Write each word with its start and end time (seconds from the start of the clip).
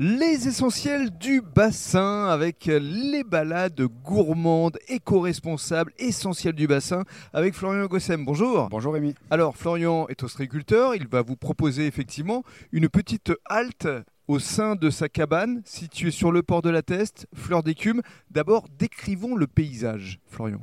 Les 0.00 0.46
essentiels 0.46 1.10
du 1.10 1.40
bassin 1.40 2.26
avec 2.26 2.66
les 2.66 3.24
balades 3.24 3.82
gourmandes, 4.04 4.78
éco-responsables, 4.86 5.92
essentielles 5.98 6.54
du 6.54 6.68
bassin 6.68 7.02
avec 7.32 7.52
Florian 7.52 7.86
Gossem. 7.86 8.24
Bonjour. 8.24 8.68
Bonjour 8.68 8.94
Rémi. 8.94 9.16
Alors 9.28 9.56
Florian 9.56 10.06
est 10.06 10.22
ostréiculteur, 10.22 10.94
il 10.94 11.08
va 11.08 11.22
vous 11.22 11.34
proposer 11.34 11.88
effectivement 11.88 12.44
une 12.70 12.88
petite 12.88 13.32
halte 13.44 13.88
au 14.28 14.38
sein 14.38 14.76
de 14.76 14.88
sa 14.88 15.08
cabane 15.08 15.62
située 15.64 16.12
sur 16.12 16.30
le 16.30 16.44
port 16.44 16.62
de 16.62 16.70
la 16.70 16.82
Teste, 16.82 17.26
fleur 17.34 17.64
d'écume. 17.64 18.00
D'abord, 18.30 18.68
décrivons 18.78 19.34
le 19.34 19.48
paysage, 19.48 20.20
Florian. 20.28 20.60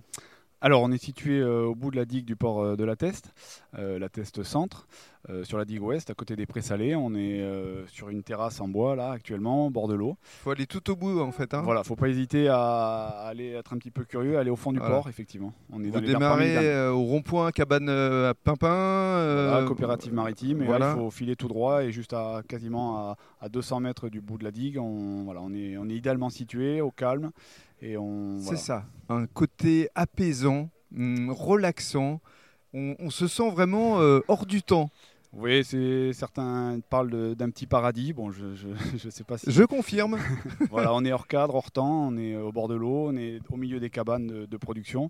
Alors, 0.65 0.81
on 0.81 0.91
est 0.91 0.97
situé 0.97 1.41
euh, 1.41 1.65
au 1.65 1.75
bout 1.75 1.91
de 1.91 1.95
la 1.95 2.05
digue 2.05 2.25
du 2.25 2.35
port 2.35 2.63
euh, 2.63 2.75
de 2.75 2.83
la 2.83 2.95
Teste, 2.95 3.35
euh, 3.77 3.99
la 3.99 4.09
Teste 4.09 4.41
Centre, 4.41 4.87
sur 5.43 5.57
la 5.57 5.65
digue 5.65 5.81
ouest, 5.81 6.09
à 6.09 6.13
côté 6.13 6.35
des 6.35 6.45
Prés-Salés. 6.45 6.95
On 6.95 7.15
est 7.15 7.43
sur 7.87 8.09
une 8.09 8.23
terrasse 8.23 8.61
en 8.61 8.67
bois, 8.67 8.95
là, 8.95 9.11
actuellement, 9.11 9.67
au 9.67 9.69
bord 9.69 9.87
de 9.87 9.95
l'eau. 9.95 10.17
Il 10.21 10.43
faut 10.43 10.51
aller 10.51 10.67
tout 10.67 10.89
au 10.91 10.95
bout, 10.95 11.19
en 11.19 11.31
fait. 11.31 11.53
Hein. 11.53 11.61
Voilà, 11.63 11.83
faut 11.83 11.95
pas 11.95 12.09
hésiter 12.09 12.47
à 12.47 13.25
aller 13.25 13.51
être 13.51 13.73
un 13.73 13.77
petit 13.77 13.91
peu 13.91 14.03
curieux, 14.03 14.37
aller 14.37 14.51
au 14.51 14.55
fond 14.55 14.71
du 14.71 14.79
port, 14.79 15.09
effectivement. 15.09 15.53
On 15.71 15.83
est 15.83 15.89
Vous 15.89 16.01
démarrez 16.01 16.87
au 16.87 17.01
rond-point, 17.01 17.51
cabane 17.51 17.89
à 17.89 18.33
Pimpin. 18.33 18.67
Voilà, 18.67 19.65
coopérative 19.67 20.13
maritime. 20.13 20.61
Et 20.61 20.65
il 20.65 20.93
faut 20.95 21.11
filer 21.11 21.35
tout 21.35 21.47
droit 21.47 21.83
et 21.83 21.91
juste 21.91 22.13
à 22.13 22.41
quasiment 22.47 23.15
à, 23.41 23.49
200 23.49 23.79
mètres 23.79 24.09
du 24.09 24.21
bout 24.21 24.37
de 24.37 24.43
la 24.43 24.51
digue, 24.51 24.79
on, 24.79 25.23
voilà, 25.23 25.41
on, 25.41 25.53
est, 25.53 25.77
on 25.77 25.87
est 25.87 25.93
idéalement 25.95 26.29
situé, 26.29 26.81
au 26.81 26.91
calme. 26.91 27.31
C'est 27.79 28.57
ça, 28.57 28.85
un 29.09 29.27
côté 29.27 29.89
apaisant, 29.95 30.69
hum, 30.95 31.31
relaxant. 31.31 32.21
On, 32.73 33.09
se 33.09 33.27
sent 33.27 33.49
vraiment 33.51 34.01
euh, 34.01 34.19
hors 34.27 34.45
du 34.45 34.61
temps. 34.61 34.89
Oui, 35.37 35.65
certains 36.13 36.79
parlent 36.89 37.35
d'un 37.35 37.49
petit 37.49 37.67
paradis. 37.67 38.13
Bon, 38.13 38.31
je, 38.31 38.55
je, 38.55 39.09
sais 39.09 39.25
pas 39.25 39.37
si. 39.37 39.51
Je 39.51 39.63
confirme. 39.63 40.17
voilà, 40.69 40.93
on 40.93 41.03
est 41.03 41.11
hors 41.11 41.27
cadre, 41.27 41.55
hors 41.55 41.71
temps, 41.71 42.07
on 42.07 42.17
est 42.17 42.37
au 42.37 42.53
bord 42.53 42.69
de 42.69 42.75
l'eau, 42.75 43.09
on 43.09 43.17
est 43.17 43.39
au 43.51 43.57
milieu 43.57 43.81
des 43.81 43.89
cabanes 43.89 44.45
de, 44.45 44.57
production. 44.57 45.09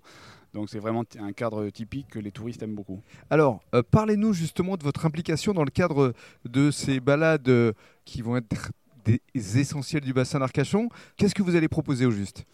Donc 0.52 0.68
c'est 0.68 0.80
vraiment 0.80 1.04
un 1.20 1.32
cadre 1.32 1.70
typique 1.70 2.08
que 2.08 2.18
les 2.18 2.32
touristes 2.32 2.62
aiment 2.62 2.74
beaucoup. 2.74 3.00
Alors, 3.30 3.60
euh, 3.74 3.82
parlez-nous 3.88 4.32
justement 4.32 4.76
de 4.76 4.82
votre 4.82 5.06
implication 5.06 5.52
dans 5.52 5.64
le 5.64 5.70
cadre 5.70 6.12
de 6.44 6.72
ces 6.72 6.98
balades 6.98 7.48
euh, 7.48 7.72
qui 8.04 8.20
vont 8.20 8.36
être 8.36 8.72
des 9.04 9.58
essentiels 9.60 10.02
du 10.02 10.12
bassin 10.12 10.40
d'Arcachon. 10.40 10.88
Qu'est-ce 11.16 11.34
que 11.36 11.42
vous 11.42 11.54
allez 11.54 11.68
proposer 11.68 12.06
au 12.06 12.10
juste? 12.10 12.44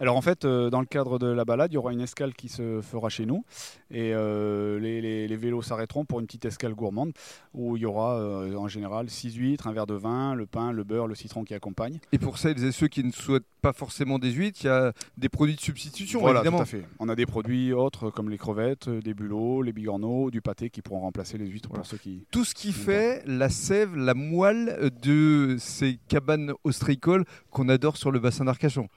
Alors 0.00 0.16
en 0.16 0.20
fait, 0.20 0.44
euh, 0.44 0.70
dans 0.70 0.80
le 0.80 0.86
cadre 0.86 1.18
de 1.18 1.26
la 1.26 1.44
balade, 1.44 1.72
il 1.72 1.74
y 1.74 1.78
aura 1.78 1.92
une 1.92 2.00
escale 2.00 2.34
qui 2.34 2.48
se 2.48 2.80
fera 2.80 3.08
chez 3.08 3.26
nous 3.26 3.44
et 3.90 4.12
euh, 4.14 4.78
les, 4.80 5.36
vélos 5.36 5.62
s'arrêteront 5.62 6.04
pour 6.04 6.20
une 6.20 6.26
petite 6.26 6.44
escale 6.44 6.74
gourmande 6.74 7.12
où 7.54 7.76
il 7.76 7.82
y 7.82 7.86
aura 7.86 8.16
euh, 8.16 8.54
en 8.56 8.68
général 8.68 9.08
6 9.10 9.34
huîtres, 9.34 9.66
un 9.66 9.72
verre 9.72 9.86
de 9.86 9.94
vin, 9.94 10.34
le 10.34 10.46
pain, 10.46 10.72
le 10.72 10.84
beurre, 10.84 11.06
le 11.06 11.14
citron 11.14 11.44
qui 11.44 11.54
accompagne. 11.54 11.98
Et 12.12 12.18
pour 12.18 12.38
celles 12.38 12.62
et 12.64 12.72
ceux 12.72 12.88
qui 12.88 13.04
ne 13.04 13.12
souhaitent 13.12 13.46
pas 13.60 13.72
forcément 13.72 14.18
des 14.18 14.30
huîtres, 14.30 14.60
il 14.62 14.66
y 14.66 14.70
a 14.70 14.92
des 15.16 15.28
produits 15.28 15.54
de 15.54 15.60
substitution 15.60 16.20
voilà, 16.20 16.40
évidemment. 16.40 16.58
Tout 16.58 16.62
à 16.62 16.66
fait. 16.66 16.84
On 16.98 17.08
a 17.08 17.14
des 17.14 17.26
produits 17.26 17.72
autres 17.72 18.10
comme 18.10 18.28
les 18.28 18.38
crevettes, 18.38 18.88
des 18.88 19.14
bulots, 19.14 19.62
les 19.62 19.72
bigorneaux, 19.72 20.30
du 20.30 20.40
pâté 20.40 20.70
qui 20.70 20.82
pourront 20.82 21.00
remplacer 21.00 21.38
les 21.38 21.46
huîtres 21.46 21.68
pour 21.68 21.86
ceux 21.86 21.98
qui. 21.98 22.26
Tout 22.30 22.44
ce 22.44 22.54
qui 22.54 22.72
fait 22.72 23.22
la 23.26 23.48
sève, 23.48 23.96
la 23.96 24.14
moelle 24.14 24.90
de 25.02 25.56
ces 25.58 25.98
cabanes 26.08 26.52
ostréicoles 26.64 27.24
qu'on 27.50 27.68
adore 27.68 27.96
sur 27.96 28.10
le 28.10 28.18
bassin 28.18 28.44
d'Arcachon. 28.44 28.88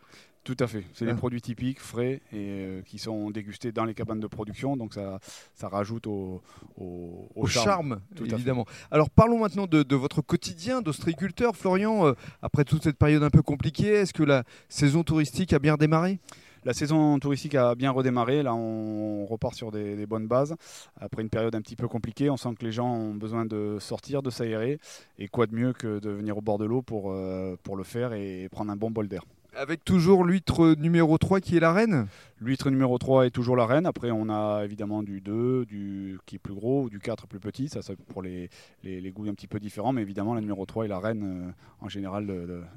Tout 0.45 0.55
à 0.59 0.67
fait. 0.67 0.83
C'est 0.93 1.05
des 1.05 1.11
hein. 1.11 1.15
produits 1.15 1.41
typiques, 1.41 1.79
frais, 1.79 2.21
et 2.31 2.35
euh, 2.35 2.81
qui 2.83 2.99
sont 2.99 3.31
dégustés 3.31 3.71
dans 3.71 3.83
les 3.83 3.95
cabanes 3.95 4.19
de 4.19 4.27
production. 4.27 4.77
Donc 4.77 4.93
ça, 4.93 5.19
ça 5.55 5.67
rajoute 5.67 6.05
au, 6.05 6.43
au, 6.77 7.47
charme, 7.47 7.99
évidemment. 8.23 8.65
Alors 8.91 9.09
parlons 9.09 9.39
maintenant 9.39 9.65
de, 9.65 9.95
votre 9.95 10.21
quotidien 10.21 10.83
d'ostréiculteur. 10.83 11.55
Florian, 11.55 12.05
euh, 12.05 12.13
après 12.43 12.63
toute 12.63 12.83
cette 12.83 12.97
période 12.97 13.23
un 13.23 13.31
peu 13.31 13.41
compliquée, 13.41 13.87
est-ce 13.87 14.13
que 14.13 14.21
la 14.21 14.43
saison 14.69 15.03
touristique 15.03 15.51
a 15.51 15.57
bien 15.57 15.77
démarré? 15.77 16.19
La 16.63 16.73
saison 16.73 17.17
touristique 17.17 17.55
a 17.55 17.73
bien 17.73 17.89
redémarré. 17.89 18.43
Là, 18.43 18.53
on 18.53 19.25
repart 19.25 19.55
sur 19.55 19.71
des, 19.71 19.95
des, 19.95 20.05
bonnes 20.05 20.27
bases. 20.27 20.55
Après 20.99 21.23
une 21.23 21.29
période 21.29 21.55
un 21.55 21.61
petit 21.61 21.75
peu 21.75 21.87
compliquée, 21.87 22.29
on 22.29 22.37
sent 22.37 22.49
que 22.59 22.65
les 22.65 22.71
gens 22.71 22.91
ont 22.91 23.15
besoin 23.15 23.45
de 23.45 23.77
sortir, 23.79 24.21
de 24.21 24.29
s'aérer. 24.29 24.79
Et 25.17 25.27
quoi 25.27 25.47
de 25.47 25.55
mieux 25.55 25.73
que 25.73 25.97
de 25.97 26.11
venir 26.11 26.37
au 26.37 26.41
bord 26.41 26.59
de 26.59 26.65
l'eau 26.65 26.83
pour, 26.83 27.11
euh, 27.11 27.55
pour 27.63 27.75
le 27.75 27.83
faire 27.83 28.13
et 28.13 28.47
prendre 28.51 28.71
un 28.71 28.75
bon 28.75 28.91
bol 28.91 29.07
d'air. 29.07 29.23
Avec 29.57 29.85
toujours 29.85 30.25
l'huître 30.25 30.75
numéro 30.77 31.17
3 31.17 31.39
qui 31.39 31.55
est 31.55 31.61
la 31.61 31.71
reine? 31.71 32.07
L'huître 32.41 32.69
numéro 32.69 32.97
3 32.97 33.27
est 33.27 33.29
toujours 33.29 33.55
la 33.55 33.65
reine. 33.65 33.85
Après, 33.85 34.11
on 34.11 34.27
a 34.27 34.63
évidemment 34.65 35.01
du 35.01 35.21
2 35.21 35.65
du, 35.65 36.19
qui 36.25 36.35
est 36.35 36.39
plus 36.39 36.53
gros, 36.53 36.83
ou 36.83 36.89
du 36.89 36.99
4 36.99 37.25
plus 37.27 37.39
petit. 37.39 37.69
Ça, 37.69 37.81
c'est 37.81 37.95
pour 37.95 38.21
les, 38.21 38.49
les, 38.83 39.11
goûts 39.11 39.29
un 39.29 39.33
petit 39.33 39.47
peu 39.47 39.61
différents. 39.61 39.93
Mais 39.93 40.01
évidemment, 40.01 40.33
la 40.33 40.41
numéro 40.41 40.65
3 40.65 40.85
est 40.85 40.87
la 40.89 40.99
reine 40.99 41.47
euh, 41.47 41.51
en 41.79 41.87
général 41.87 42.27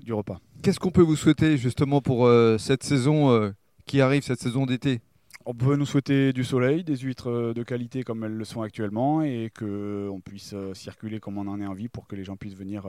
du 0.05 0.13
repas. 0.13 0.39
Qu'est-ce 0.63 0.79
qu'on 0.79 0.93
peut 0.93 1.03
vous 1.03 1.17
souhaiter 1.17 1.57
justement 1.57 2.01
pour 2.01 2.27
euh, 2.27 2.59
cette 2.59 2.85
saison 2.85 3.31
euh, 3.31 3.51
qui 3.85 4.01
arrive, 4.01 4.23
cette 4.23 4.41
saison 4.41 4.65
d'été? 4.65 5.01
On 5.47 5.55
peut 5.55 5.75
nous 5.75 5.87
souhaiter 5.87 6.33
du 6.33 6.45
soleil, 6.45 6.85
des 6.85 6.97
huîtres 6.97 7.55
de 7.55 7.63
qualité 7.65 8.05
comme 8.05 8.23
elles 8.23 8.37
le 8.37 8.45
sont 8.45 8.63
actuellement 8.63 9.23
et 9.23 9.51
qu'on 9.59 10.21
puisse 10.23 10.55
circuler 10.75 11.21
comme 11.21 11.39
on 11.39 11.47
en 11.49 11.61
a 11.61 11.67
envie 11.67 11.89
pour 11.89 12.07
que 12.07 12.17
les 12.17 12.25
gens 12.25 12.37
puissent 12.37 12.57
venir 12.57 12.87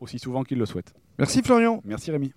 aussi 0.00 0.18
souvent 0.18 0.42
qu'ils 0.42 0.58
le 0.58 0.66
souhaitent. 0.66 0.92
Merci 1.20 1.40
Florian. 1.40 1.80
Merci 1.84 2.10
Rémi. 2.10 2.28